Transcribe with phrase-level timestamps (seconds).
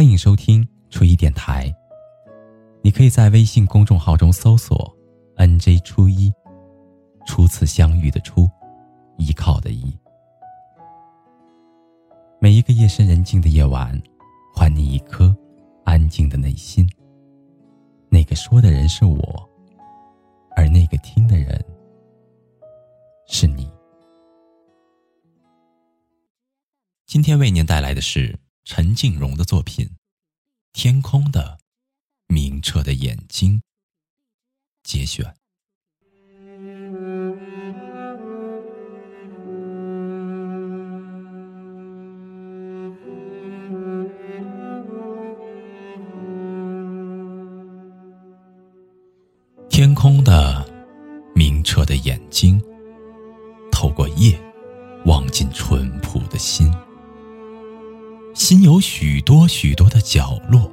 [0.00, 1.70] 欢迎收听初一电台。
[2.80, 4.96] 你可以在微信公众号中搜索
[5.36, 6.32] “nj 初一”，
[7.28, 8.48] 初次相遇的初，
[9.18, 9.94] 依靠的依。
[12.40, 13.92] 每一个夜深人静的夜晚，
[14.56, 15.36] 还你一颗
[15.84, 16.88] 安静的内心。
[18.08, 19.50] 那个说的人是我，
[20.56, 21.62] 而那个听的人
[23.26, 23.70] 是你。
[27.04, 28.34] 今天为您带来的是。
[28.64, 29.86] 陈静蓉的作品
[30.72, 31.58] 《天空的
[32.28, 33.58] 明澈的眼睛》
[34.82, 35.34] 节选。
[49.68, 50.68] 天空的
[51.34, 52.62] 明澈的眼睛，
[53.72, 54.38] 透过夜，
[55.06, 56.70] 望进淳朴的心。
[58.50, 60.68] 心有许多许多的角落，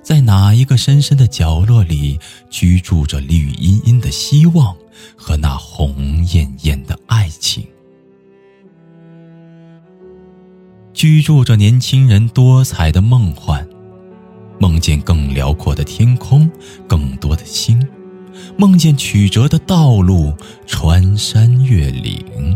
[0.00, 2.20] 在哪一个深深的角落里，
[2.50, 4.76] 居住着绿茵茵的希望
[5.16, 7.66] 和那红艳艳的爱情，
[10.92, 13.68] 居住着年轻人多彩的梦幻，
[14.60, 16.48] 梦见更辽阔的天空，
[16.86, 17.84] 更多的星，
[18.56, 20.32] 梦见曲折的道路，
[20.64, 22.53] 穿山越岭。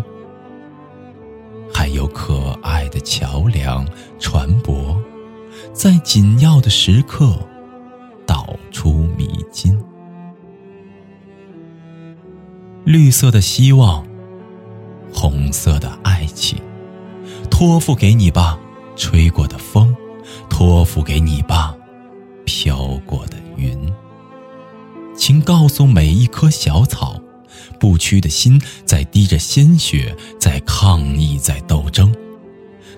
[2.98, 3.86] 的桥梁、
[4.18, 4.96] 船舶，
[5.72, 7.38] 在紧要的时刻
[8.26, 9.78] 道出迷津。
[12.84, 14.04] 绿色的希望，
[15.12, 16.58] 红色的爱情，
[17.48, 18.58] 托付给你吧，
[18.96, 19.94] 吹过的风；
[20.50, 21.76] 托付给你吧，
[22.44, 23.78] 飘过的云。
[25.16, 27.20] 请告诉每一棵小草。
[27.80, 32.12] 不屈的心在滴着鲜血，在抗议，在斗争，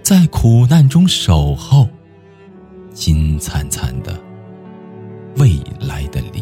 [0.03, 1.89] 在苦难中守候
[2.93, 4.19] 金灿灿的
[5.37, 6.40] 未来的黎。